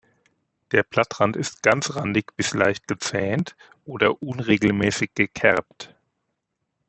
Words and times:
Der 0.71 0.81
Blattrand 0.81 1.35
ist 1.35 1.61
ganzrandig 1.61 2.31
bis 2.35 2.55
leicht 2.55 2.87
gezähnt 2.87 3.55
oder 3.85 4.23
unregelmäßig 4.23 5.11
gekerbt. 5.13 5.93